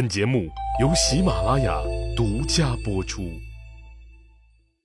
[0.00, 0.48] 本节目
[0.80, 1.78] 由喜马拉雅
[2.16, 3.20] 独家播出。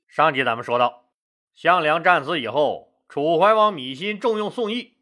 [0.09, 1.05] 上集咱们说到，
[1.53, 4.97] 项梁战死以后，楚怀王芈心重用宋义，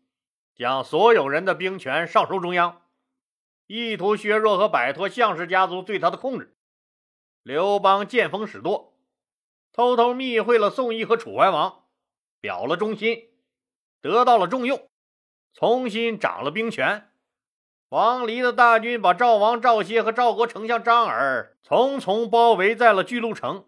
[0.53, 2.83] 将所有人的兵权上收中央，
[3.65, 6.55] 意图削弱和摆脱项氏家族对他的控制。
[7.41, 8.93] 刘邦见风使舵，
[9.71, 11.85] 偷偷密会了宋义和楚怀王，
[12.39, 13.29] 表了忠心，
[13.99, 14.87] 得到了重用，
[15.55, 17.09] 重新掌了兵权。
[17.93, 23.67] 王离的大军把赵王赵歇和赵国丞相张耳重重包围在了巨鹿城。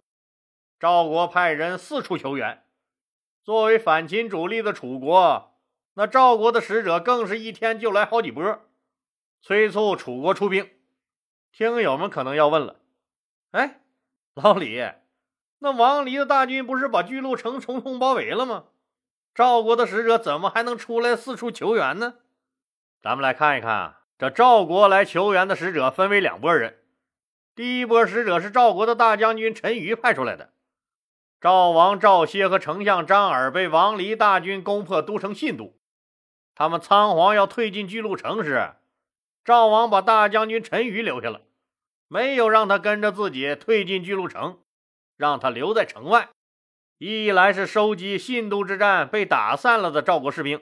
[0.80, 2.66] 赵国派人四处求援。
[3.44, 5.56] 作为反秦主力的楚国，
[5.94, 8.62] 那赵国的使者更是一天就来好几波，
[9.44, 10.72] 催促楚国出兵。
[11.52, 12.78] 听友们可能要问了：
[13.52, 13.82] 哎，
[14.34, 14.84] 老李，
[15.60, 18.64] 那王离的大军不是把巨鹿城重重包围了吗？
[19.36, 22.16] 赵国的使者怎么还能出来四处求援呢？
[23.04, 23.98] 咱们来看一看。
[24.18, 26.80] 这赵国来求援的使者分为两拨人，
[27.54, 30.54] 第一波使者是赵国的大将军陈馀派出来的。
[31.42, 35.78] 赵王赵歇和丞相张耳被王离大军攻破都城信都，
[36.56, 38.76] 他们仓皇要退进巨鹿城时，
[39.44, 41.42] 赵王把大将军陈馀留下了，
[42.08, 44.60] 没有让他跟着自己退进巨鹿城，
[45.18, 46.30] 让他留在城外。
[47.00, 50.62] 一来是收集信都之战被打散了的赵国士兵，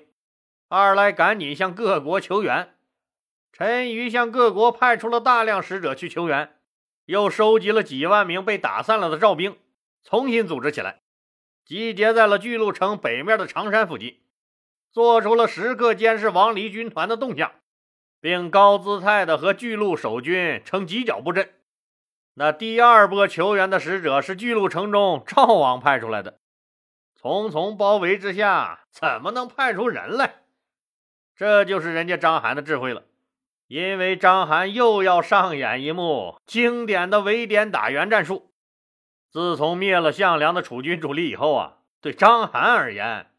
[0.69, 2.72] 二来赶紧向各国求援。
[3.53, 6.55] 陈馀向各国派出了大量使者去求援，
[7.05, 9.55] 又收集了几万名被打散了的赵兵，
[10.03, 11.01] 重新组织起来，
[11.63, 14.19] 集结在了巨鹿城北面的长山附近，
[14.91, 17.51] 做出了时刻监视王离军团的动向，
[18.19, 21.53] 并高姿态的和巨鹿守军呈犄角布阵。
[22.33, 26.39] 那第二波求援的使者是巨鹿城中赵王派出来的，
[27.15, 30.41] 重重包围之下，怎么能派出人来？
[31.35, 33.03] 这就是人家章邯的智慧了。
[33.73, 38.51] 因为章邯又要上演一幕经典的围点打援战术。
[39.31, 43.31] 自从灭了项梁的楚军主力以后啊，对章邯而言，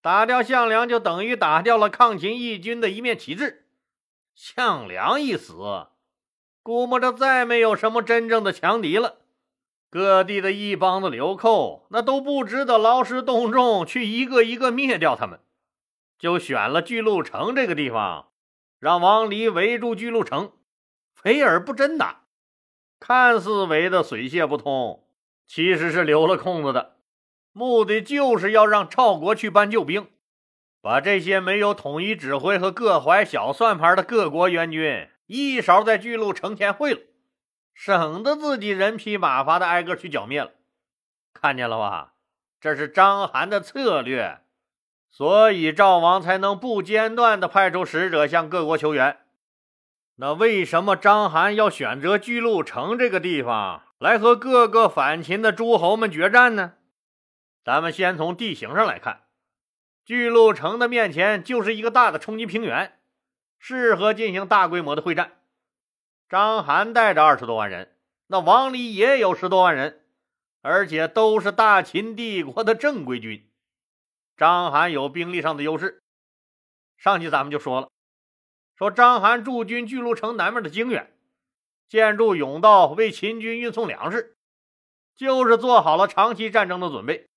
[0.00, 3.66] 打掉项梁就等于打掉了抗秦义军的一面旗帜。
[4.34, 5.52] 项梁一死，
[6.62, 9.16] 估摸着再没有什么真正的强敌了。
[9.90, 15.40] 各地的一帮子流寇，那都不值得劳师动众去一个一个灭掉他们，
[16.18, 18.28] 就选了巨鹿城这个地方。
[18.78, 20.52] 让王离围住巨鹿城，
[21.24, 22.24] 围而不真打，
[23.00, 25.06] 看似围得水泄不通，
[25.46, 26.96] 其实是留了空子的，
[27.52, 30.08] 目的就是要让赵国去搬救兵，
[30.80, 37.00] 把这些没有统一指挥和各怀小算盘的各国援军一勺在巨鹿城前会了，
[37.72, 40.52] 省得自己人疲马乏的挨个去剿灭了。
[41.32, 42.14] 看见了吧？
[42.60, 44.43] 这是章邯的策略。
[45.16, 49.18] 所以赵王才能不间断地派出使者向各国求援。
[50.16, 56.72] 那为什么章邯要选择巨鹿城这个地方来和各个反秦的诸侯们决战呢？
[57.64, 59.20] 咱们先从地形上来看，
[60.04, 62.98] 巨鹿城的面前就是一个大的冲击平原，
[63.56, 65.30] 适合进行大规模的会战。
[66.28, 67.94] 章邯带着二十多万人，
[68.26, 70.00] 那王离也有十多万人，
[70.62, 73.48] 而且都是大秦帝国的正规军。
[74.36, 76.02] 章邯有兵力上的优势，
[76.96, 77.88] 上集咱们就说了，
[78.74, 81.16] 说章邯驻军巨鹿城南面的泾远，
[81.88, 84.36] 建筑甬道为秦军运送粮食，
[85.14, 87.28] 就是做好了长期战争的准备。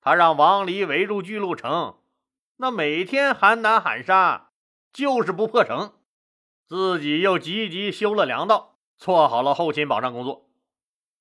[0.00, 2.00] 他让王离围住巨鹿城，
[2.56, 4.50] 那每天喊打喊杀，
[4.92, 5.92] 就是不破城。
[6.66, 10.50] 自己又积极修了粮道，做好了后勤保障工作，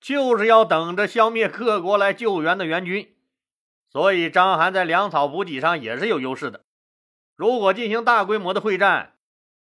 [0.01, 3.15] 就是要等着消灭各国来救援的援军。
[3.91, 6.61] 所以，章邯在粮草补给上也是有优势的。
[7.35, 9.13] 如果进行大规模的会战，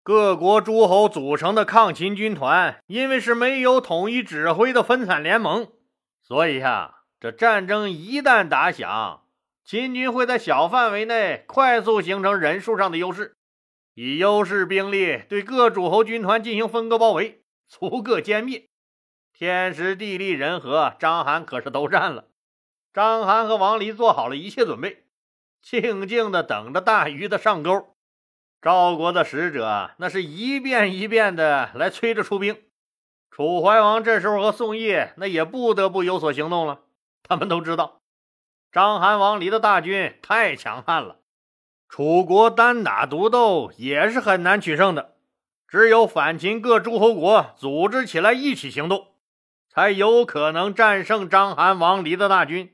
[0.02, 5.68] 各国诸侯组成的抗秦军团，因为是没有统一指挥的分散联盟，
[6.22, 9.24] 所以呀，这战争一旦打响，
[9.64, 13.36] 秦军会在小范围内快速形成人数上的优势，
[13.94, 18.68] 以优势兵力对各诸侯军团进行分割包围，逐个歼灭。
[19.34, 22.30] 天时地利人和，章邯可是都占了。
[22.96, 25.04] 章邯和王离做好了一切准备，
[25.62, 27.94] 静静的等着大鱼的上钩。
[28.62, 32.58] 赵国的使者那是一遍一遍的来催着出兵。
[33.30, 36.84] 楚怀王这时候和宋义那也不得不有所行动了。
[37.22, 38.00] 他们都知道，
[38.72, 41.18] 章邯、王离的大军太强悍了，
[41.90, 45.16] 楚国单打独斗也是很难取胜的。
[45.68, 49.08] 只有反秦各诸侯国组织起来一起行动，
[49.68, 52.72] 才有可能战胜章邯、王离的大军。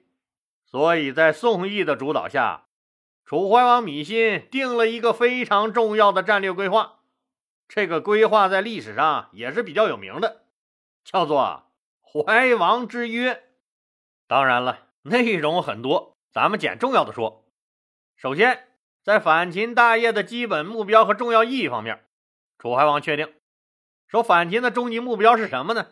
[0.72, 2.68] 所以在宋义的主导下，
[3.26, 7.00] 楚怀王芈心定了一个非常重要的战略规划，
[7.68, 10.46] 这个规划在历史上也是比较有名的，
[11.04, 11.66] 叫做
[12.02, 13.44] 怀王之约。
[14.28, 17.46] 当然了，内容很多，咱们捡重要的说。
[18.16, 18.70] 首先，
[19.04, 22.06] 在反秦大业的基本目标和重要意义方面，
[22.58, 23.34] 楚怀王确定
[24.08, 25.88] 说，反秦的终极目标是什么呢？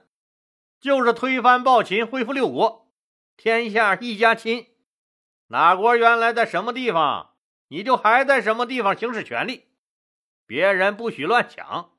[0.80, 2.94] 就是推翻暴秦，恢复六国，
[3.36, 4.68] 天下一家亲。
[5.52, 7.32] 哪国原来在什么地方，
[7.70, 9.70] 你就还在什么地方行使权利，
[10.46, 11.92] 别人不许乱抢。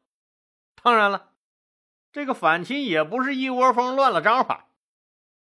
[0.80, 1.32] 当然了，
[2.12, 4.68] 这个反秦也不是一窝蜂乱了章法。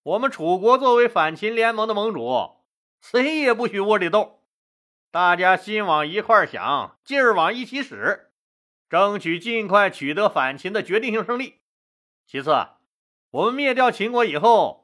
[0.03, 2.63] 我们楚国作为反秦联盟的盟主，
[3.03, 4.45] 谁也不许窝里斗，
[5.11, 8.33] 大家心往一块想，劲儿往一起使，
[8.89, 11.61] 争取尽快取得反秦的决定性胜利。
[12.27, 12.67] 其次，
[13.31, 14.80] 我们灭掉秦国以后。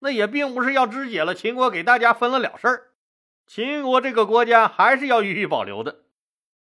[0.00, 2.90] 那也并不是要肢解了秦国，给大家分了了事儿。
[3.46, 6.00] 秦国这个国家还是要予以保留的，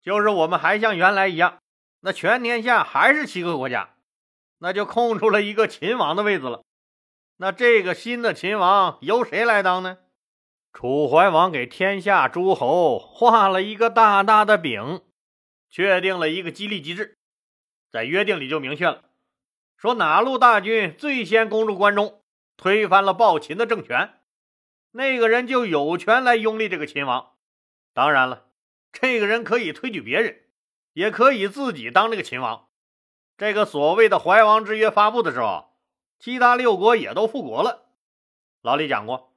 [0.01, 1.59] 就是我们还像原来一样，
[2.01, 3.95] 那全天下还是七个国家，
[4.59, 6.63] 那就空出了一个秦王的位子了。
[7.39, 9.99] 那这个新的秦王由谁来当呢？
[10.73, 15.03] 楚怀王给天下诸侯画了一个大大的饼，
[15.71, 17.17] 确定了一个激励机制，
[17.91, 19.05] 在约定里就明确了，
[19.77, 22.22] 说哪路大军最先攻入关中。
[22.63, 24.21] 推翻了暴秦的政权，
[24.93, 27.33] 那个人就有权来拥立这个秦王。
[27.93, 28.45] 当然了，
[28.93, 30.43] 这个人可以推举别人，
[30.93, 32.69] 也可以自己当这个秦王。
[33.37, 35.75] 这个所谓的怀王之约发布的时候，
[36.21, 37.87] 其他六国也都复国了。
[38.61, 39.35] 老李讲过，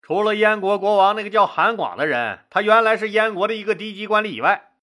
[0.00, 4.74] 除了燕国国王那个叫韩广的人，他原来是燕国的一个低级官吏以外，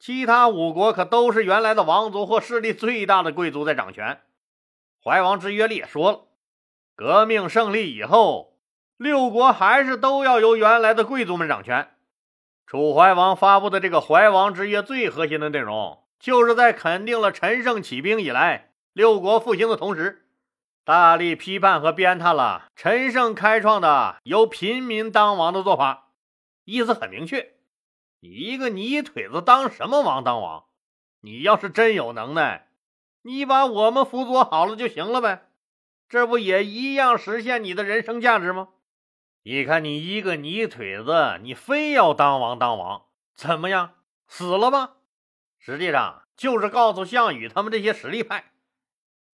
[0.00, 4.20] 其他五国可都是原来的王族或势力最大的贵族在掌权。
[5.00, 6.26] 怀王之约里也说了。
[7.00, 8.58] 革命胜利以后，
[8.98, 11.94] 六国还是都要由原来的贵族们掌权。
[12.66, 20.26] 楚怀王发布的这个怀王之约，最核心的内容，就是在肯定了陈胜起兵以来六国复兴的同时，
[20.84, 26.08] 大力批判和鞭挞了陈胜开创的由平民当王的做法。
[26.66, 27.54] 意思很明确：
[28.20, 30.64] 你一个泥腿子当什么王当王？
[31.22, 32.68] 你要是真有能耐，
[33.22, 35.46] 你把我们辅佐好了就行了呗。
[36.10, 38.68] 这不也一样实现你的人生价值吗？
[39.44, 43.94] 你看你一个泥腿子，你非要当王当王，怎么样？
[44.26, 44.96] 死了吧？
[45.56, 48.52] 实际上就是告诉项羽他们这些实力派，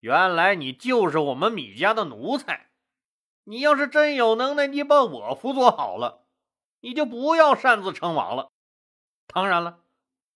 [0.01, 2.67] 原来你就是我们米家的奴才。
[3.45, 6.27] 你要是真有能耐，你把我辅佐好了，
[6.81, 8.51] 你就不要擅自称王了。
[9.29, 9.79] 当然了，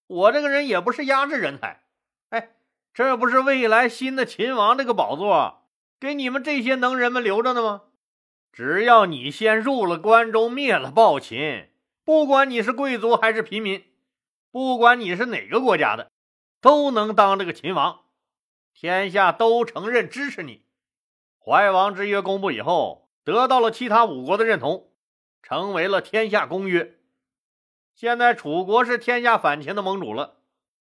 [0.06, 1.82] 我这个人也不是压制人才。
[2.30, 2.56] 哎，
[2.94, 5.59] 这不是未来新的秦王这个宝座？
[6.00, 7.82] 给你们这些能人们留着呢吗？
[8.50, 11.68] 只要你先入了关中，灭了暴秦，
[12.04, 13.84] 不管你是贵族还是平民，
[14.50, 16.10] 不管你是哪个国家的，
[16.62, 18.00] 都能当这个秦王，
[18.72, 20.62] 天下都承认支持你。
[21.38, 24.90] 怀王之约公布以后，得到了其他五国的认同，
[25.42, 26.96] 成为了天下公约。
[27.94, 30.38] 现在楚国是天下反秦的盟主了，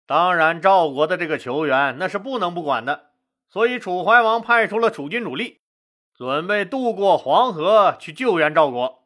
[0.07, 3.09] 当然赵国的这个求援那是不能不管的。
[3.53, 5.61] 所以，楚怀王派出了楚军主力，
[6.15, 9.03] 准备渡过黄河去救援赵国。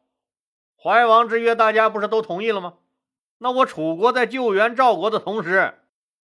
[0.82, 2.78] 怀王之约，大家不是都同意了吗？
[3.40, 5.80] 那我楚国在救援赵国的同时，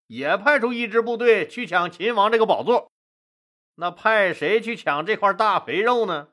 [0.08, 2.92] 也派出一支部队去抢秦王这个宝座。
[3.76, 6.28] 那派谁去抢这块大肥肉呢？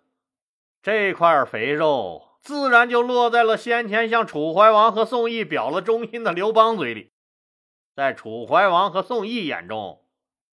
[0.82, 7.12] 这块肥肉自然就落在了先前向楚怀王和宋义表了忠心的刘邦嘴里。
[7.94, 10.04] 在楚怀王和宋义眼中，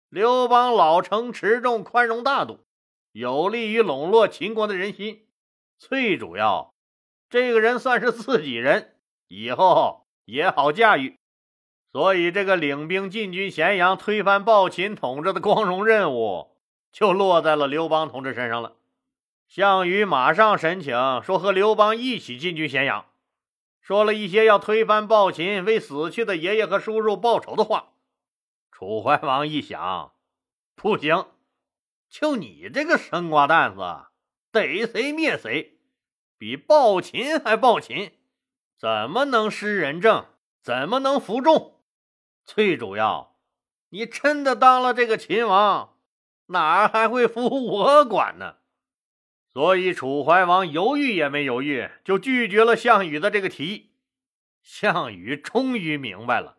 [0.09, 2.61] 刘邦老成持重、宽容大度，
[3.13, 5.27] 有利于笼络秦国的人心。
[5.79, 6.73] 最主要，
[7.29, 8.95] 这个人算是自己人，
[9.27, 11.17] 以后也好驾驭。
[11.93, 16.53] 所以，这个领兵进军咸阳、推翻暴秦统治的光荣任务，
[16.93, 18.77] 就落在了刘邦同志身上了。
[19.49, 23.07] 项羽马上申请说和刘邦一起进军咸阳，
[23.81, 27.93] 说了一些要推翻暴秦、为死去的爷爷和叔叔报仇的话。
[28.79, 30.13] 楚怀王一想，
[30.75, 31.29] 不行，
[32.11, 33.81] 就你这个生瓜蛋子，
[34.53, 35.79] 逮谁灭谁，
[36.37, 38.13] 比暴秦还暴秦，
[38.77, 40.27] 怎么能施仁政？
[40.61, 41.81] 怎么能服众？
[42.45, 43.39] 最主要，
[43.89, 45.97] 你真的当了这个秦王，
[46.49, 48.57] 哪还会服我管呢？
[49.55, 53.93] 所以，楚怀王犹豫也没犹豫，就拒绝了项羽的这个提议。
[54.61, 56.59] 项羽终于明白了。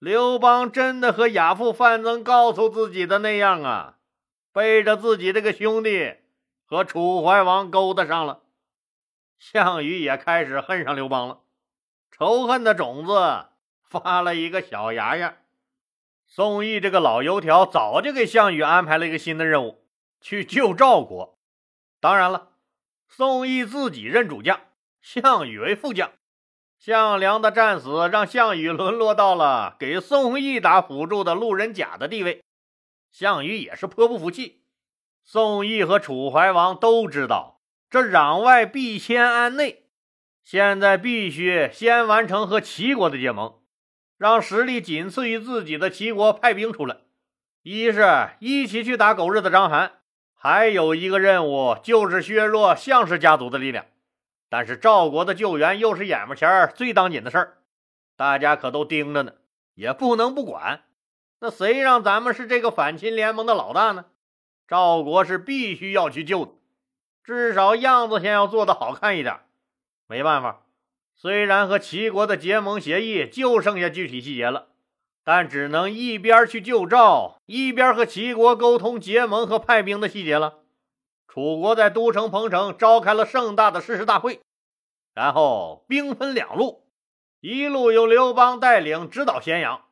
[0.00, 3.98] 刘邦真的和亚父范增告诉自己的那样啊，
[4.50, 6.16] 背着自己这个兄弟
[6.64, 8.40] 和楚怀王勾搭上了。
[9.38, 11.40] 项羽也开始恨上刘邦了，
[12.10, 13.48] 仇恨的种子
[13.82, 15.36] 发了一个小芽芽。
[16.26, 19.84] 宋义这个老油条早就给项羽安排了一个新的任务，
[20.22, 21.38] 去救赵国。
[22.00, 22.52] 当然了，
[23.06, 24.60] 宋义自己任主将，
[25.02, 26.10] 项羽为副将。
[26.80, 32.42] 项梁的战死让项羽沦落到了给宋义打辅助的路人甲的地位，
[33.12, 34.62] 项羽也是颇不服气。
[35.22, 37.60] 宋义和楚怀王都知道，
[37.90, 39.90] 这攘外必先安内，
[40.42, 43.58] 现在必须先完成和齐国的结盟，
[44.16, 46.96] 让实力仅次于自己的齐国派兵出来，
[47.62, 49.90] 一是一起去打狗日的章邯，
[50.32, 53.84] 还有一个任务就是削弱项氏家族的力量。
[54.50, 57.58] 但是赵国的救援又是眼巴前最当紧的事儿，
[58.16, 59.32] 大家可都盯着呢，
[59.74, 60.82] 也不能不管。
[61.38, 64.06] 那谁让咱们是这个反秦联盟的老大呢？
[64.68, 66.52] 赵国是必须要去救的，
[67.24, 69.40] 至少样子先要做的好看一点。
[70.06, 70.66] 没办法，
[71.14, 74.68] 虽然和齐国的结盟协议就剩下具体细节了，
[75.24, 80.59] 但只能一边去救赵，一边和齐国沟通结盟和派兵的细节了。
[81.32, 84.40] 楚国在都城彭城召开了盛大的誓师大会，
[85.14, 86.88] 然后兵分两路，
[87.40, 89.82] 一路由刘邦带领直捣咸阳，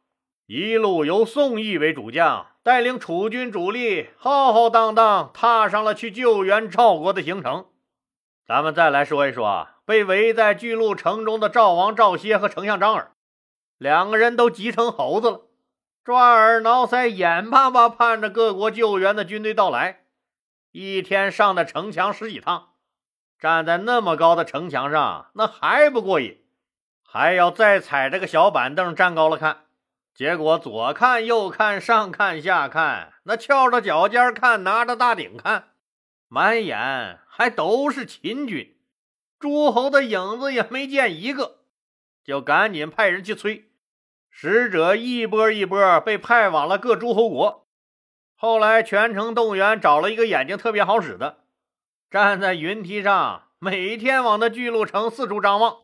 [0.47, 7.67] 一路由宋义为主将带领楚军主力浩浩荡荡踏上了去救援赵国的行程。
[8.45, 13.13] 咱们再来说一说被围在巨鹿城中的赵王赵歇和丞相张耳，
[13.79, 15.43] 两个人都急成猴子了，
[16.03, 20.03] 抓耳挠腮，眼巴巴盼着各国救援的军队到来。
[20.71, 22.75] 一天上的城墙十几趟，
[23.39, 26.45] 站在那么高的城墙上，那还不过瘾，
[27.03, 29.65] 还要再踩着个小板凳站高了看。
[30.15, 35.71] 结果左看右看，上看下看，那翘着脚尖看，拿着大顶看，
[36.27, 38.77] 满眼还都是秦军，
[39.39, 41.61] 诸侯的影子也没见一个，
[42.25, 43.71] 就赶紧派人去催。
[44.29, 47.68] 使者一波一波被派往了各诸侯国。
[48.41, 51.39] 后来全城动员，找了一个眼睛特别好使的，
[52.09, 55.79] 站在云梯上，每天往那巨鹿城四处张望。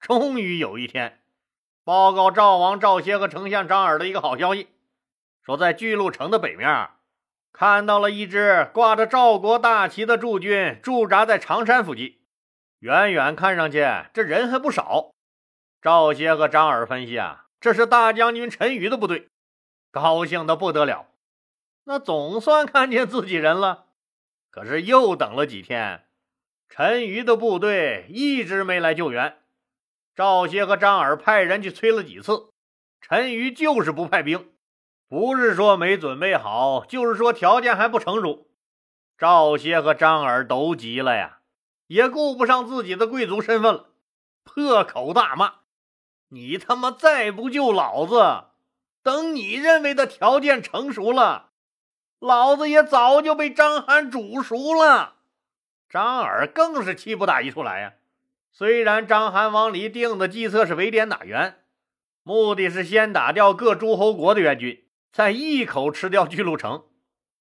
[0.00, 1.20] 终于有一天，
[1.84, 4.66] 报告赵王赵歇和丞相张耳的一个好消息，
[5.44, 6.90] 说在巨鹿城的北面，
[7.52, 12.18] 看到了一支挂着赵国大旗的驻军驻扎在常山附近。
[12.80, 15.12] 远远看上去，这人还不少。
[15.80, 19.28] 赵歇和张耳分析啊，这是大将军陈馀的部队，
[19.92, 21.06] 高兴的不得了。
[21.88, 23.86] 那总算看见自己人了，
[24.50, 26.04] 可是又等了几天，
[26.68, 29.38] 陈馀的部队一直没来救援。
[30.16, 32.48] 赵歇和张耳派人去催了几次，
[33.00, 34.50] 陈馀就是不派兵，
[35.08, 38.48] 不是说没准备好，就是说条件还不成熟。
[39.16, 41.38] 赵歇和张耳都急了呀，
[41.86, 43.90] 也顾不上自己的贵族身份了，
[44.42, 45.60] 破口大骂
[46.30, 48.48] ：“你他妈再不救老子，
[49.04, 51.45] 等你认为的条件成熟了！”
[52.18, 55.16] 老子也早就被章邯煮熟了，
[55.88, 57.92] 张耳更是气不打一处来呀。
[58.50, 61.58] 虽然章邯往里定的计策是围点打援，
[62.22, 64.82] 目的是先打掉各诸侯国的援军，
[65.12, 66.84] 再一口吃掉巨鹿城，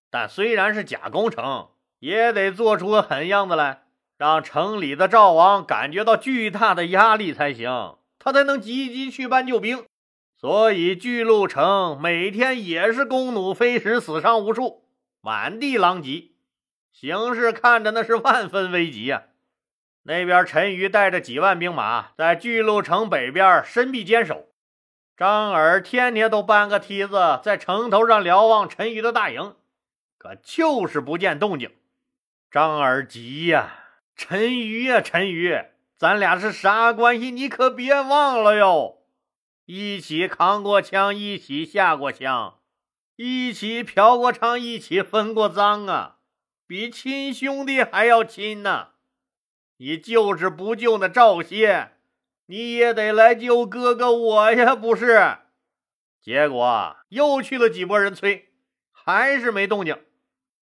[0.09, 3.83] 但虽然是假攻城，也得做出个狠样子来，
[4.17, 9.85] 让城里的赵王感觉到巨大的压力才行，他才能积极去搬救兵。
[10.37, 14.83] 所以巨鹿城每天也是弓弩飞石，死伤无数，
[15.21, 16.31] 满地狼藉，
[16.91, 19.23] 形势看着那是万分危急呀。
[20.03, 24.49] 那边陈馀带着几万兵马在巨鹿城北边深壁坚守，
[25.17, 29.55] 张耳天天都搬个梯子在城头上瞭望陈馀的大营，
[30.17, 31.71] 可就是不见动静。
[32.51, 33.79] 张耳急呀，
[34.15, 37.31] 陈馀呀，陈馀，咱俩是啥关系？
[37.31, 39.04] 你可别忘了哟。
[39.65, 42.59] 一起扛过枪，一起下过枪，
[43.15, 46.17] 一起嫖过娼，一起分过赃啊，
[46.67, 48.89] 比亲兄弟还要亲呢。
[49.77, 51.93] 你就是不救那赵歇，
[52.45, 55.37] 你也得来救哥哥我呀，不是？
[56.21, 58.49] 结果又去了几波人催，
[58.91, 59.97] 还是没动静。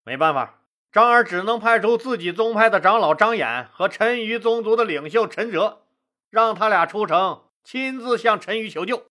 [0.05, 0.61] 没办法，
[0.91, 5.81] 张耳只能派出自己宗派的长老张衍和陈馀宗族的领袖陈哲，
[6.29, 7.44] 让他俩出城。
[7.65, 9.07] 亲自向陈馀求救。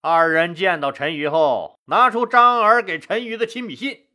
[0.00, 4.08] 二人见到陈馀后，拿出张耳给陈馀的亲笔信。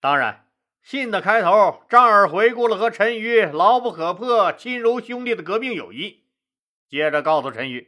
[0.00, 0.48] 当然，
[0.82, 6.24] 信的开头，张耳回顾了和陈馀牢不可破、亲如兄弟的革命友谊。
[6.88, 7.86] 接着告诉陈馀，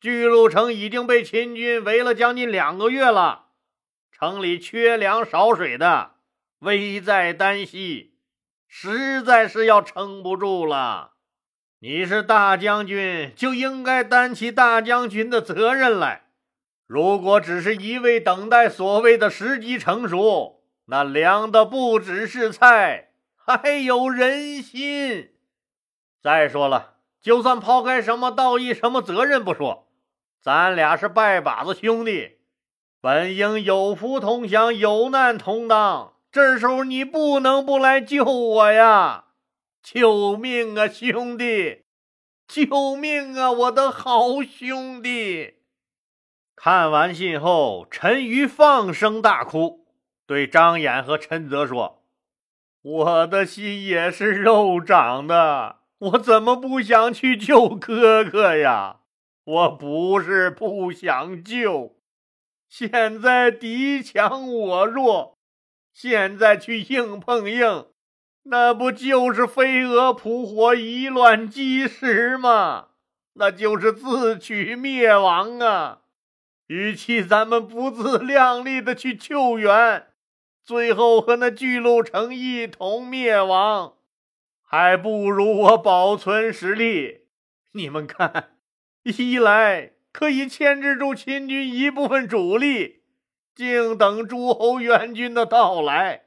[0.00, 3.48] 巨鹿城已经被秦军围了将近两个月了，
[4.10, 6.14] 城里缺粮少水的，
[6.60, 8.16] 危在旦夕，
[8.66, 11.11] 实在是要撑不住了。
[11.84, 16.26] 你是大将军，就应该担起大将军的责任来。
[16.86, 25.30] 如果只是一味等待所谓的时机成熟，那凉的不只是菜，还有人心。
[26.22, 29.88] 再说了，就算抛开什么道义、什么责任不说，
[30.40, 32.36] 咱俩是拜把子兄弟，
[33.00, 36.12] 本应有福同享、有难同当。
[36.30, 39.24] 这时候你不能不来救我呀！
[39.82, 41.82] 救命啊，兄弟！
[42.46, 45.54] 救命啊，我的好兄弟！
[46.54, 49.86] 看完信后，陈瑜放声大哭，
[50.26, 52.04] 对张衍和陈泽说
[52.82, 59.00] ：“我的心也是肉长的，我怎么不想去救哥哥呀？
[59.44, 61.96] 我不是不想救，
[62.68, 65.38] 现在敌强我弱。”
[65.92, 67.86] 现在去硬碰硬，
[68.44, 72.88] 那不就是飞蛾扑火、以卵击石吗？
[73.34, 76.00] 那就是自取灭亡啊！
[76.66, 80.08] 与其咱们不自量力的去救援，
[80.64, 83.94] 最后和那巨鹿城一同灭亡，
[84.62, 87.26] 还不如我保存实力。
[87.72, 88.50] 你们看，
[89.04, 93.02] 一来可以牵制住秦军一部分主力。
[93.54, 96.24] 静等诸侯援军的到来。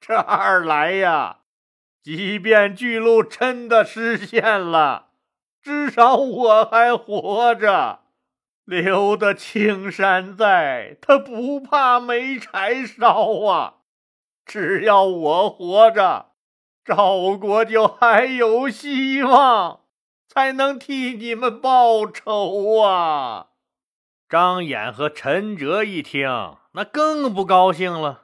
[0.00, 1.37] 这二来呀，
[2.08, 5.08] 即便巨鹿真的实现了，
[5.60, 8.00] 至少我还活着，
[8.64, 13.74] 留得青山在，他不怕没柴烧啊！
[14.46, 16.30] 只要我活着，
[16.82, 19.80] 赵国就还有希望，
[20.26, 23.48] 才能替你们报仇啊！
[24.26, 28.22] 张衍和陈哲一听，那更不高兴了，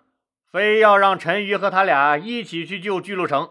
[0.50, 3.50] 非要让陈馀和他俩一起去救巨鹿城。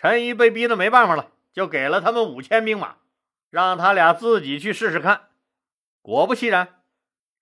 [0.00, 2.98] 陈瑜被逼得没办法了，就给了他们五千兵马，
[3.50, 5.22] 让他俩自己去试试看。
[6.02, 6.82] 果不其然，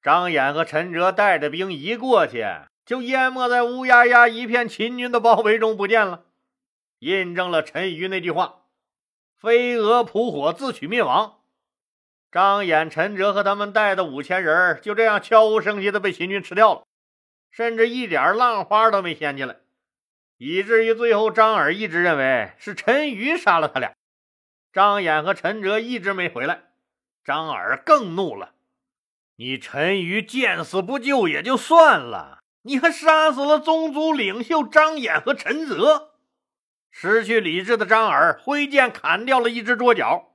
[0.00, 2.46] 张衍和陈哲带着兵一过去，
[2.86, 6.24] 就淹没在乌压压一片秦军的包围中不见了，
[7.00, 8.62] 印证了陈馀那句话
[9.38, 11.40] ：“飞蛾扑火，自取灭亡。”
[12.32, 16.84] 张衍、陈哲和他们带的五千人就这样悄无声息的被秦军吃掉了，
[17.50, 19.56] 甚至一点浪花都没掀起来，
[20.38, 23.94] 以至于最后张耳一直认为是陈馀杀了他俩。
[24.72, 26.64] 张衍和陈哲一直没回来，
[27.24, 28.54] 张耳更怒了
[29.36, 36.12] ：“你陈馀见死不救也就算了，你还杀死了宗族领袖张衍和陈泽！”
[36.92, 40.34] 失去理智的张耳挥剑砍掉了一只桌角。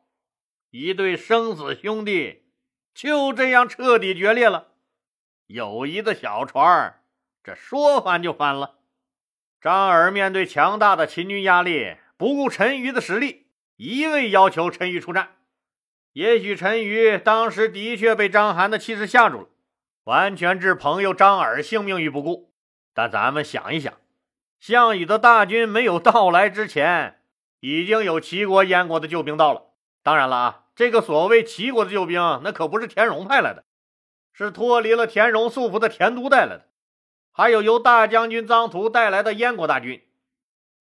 [0.72, 2.46] 一对生死兄弟
[2.94, 4.70] 就这样彻底决裂了，
[5.48, 7.04] 友谊的小船
[7.44, 8.81] 这说翻就翻了。
[9.62, 13.46] 张耳面对强大的秦军压力，不顾陈馀的实力，
[13.78, 15.36] 一味要求陈馀出战。
[16.14, 19.48] 也许陈馀当时的确被张邯的气势吓住了，
[20.06, 22.52] 完全置朋友张耳性命于不顾。
[22.96, 23.94] 但咱们想一想，
[24.60, 27.22] 项羽的大军没有到来之前，
[27.60, 29.68] 已经有齐国、燕国的救兵到了。
[30.02, 30.58] 当然了啊。
[30.74, 33.66] 这个所谓齐国的救兵，那可不是田荣派来的，
[34.34, 36.66] 是脱离了田荣束缚的田都带来的，
[37.32, 40.04] 还有由大将军臧荼带来的燕国大军。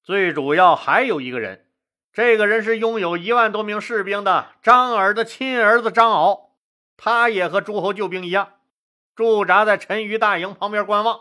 [0.02, 1.66] 最主要还有一个人，
[2.12, 6.50] 这个人是拥有一万多名士兵的张耳的亲儿子张敖，
[6.96, 8.54] 他也和诸侯救兵一样，
[9.14, 11.20] 驻扎在陈馀大营旁边观望，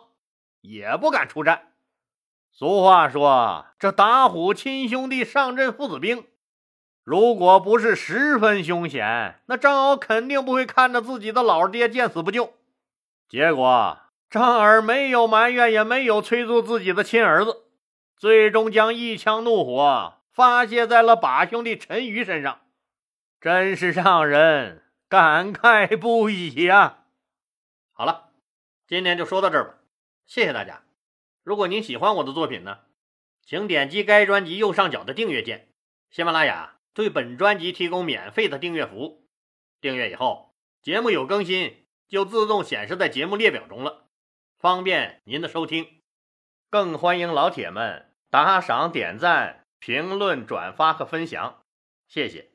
[0.62, 1.74] 也不敢出战。
[2.52, 6.26] 俗话说：“这打虎亲兄弟，上阵父子兵。”
[7.06, 12.54] 如果不是十分凶险，那张敖肯定不会看着自己的老爹见死不救。
[13.28, 13.98] 结果
[14.30, 17.66] 张耳没有埋怨，也没有催促自己的亲儿子，
[18.16, 22.62] 最终将一腔怒火发泄在了把兄弟陈馀身上，
[23.42, 27.06] 真是让人感慨不已呀！
[27.92, 28.30] 好了，
[28.88, 29.74] 今天就说到这儿吧，
[30.26, 30.84] 谢谢大家。
[31.44, 32.80] 如果您喜欢我的作品呢，
[33.46, 35.70] 请点击该专辑右上角的订阅键。
[36.10, 36.76] 喜马拉雅。
[36.92, 39.24] 对本专辑提供免费的订阅服务，
[39.80, 44.09] 订阅以后，节目有更新就自动显示在节目列表中了，
[44.60, 46.02] 方便您的收听。
[46.70, 51.64] 更欢迎老铁们打赏、点赞、评论、转发和分享，
[52.08, 52.49] 谢谢。